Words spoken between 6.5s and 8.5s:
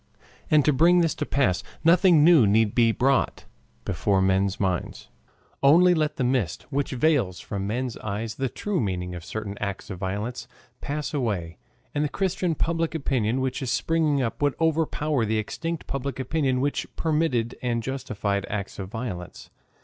which veils from men's eyes the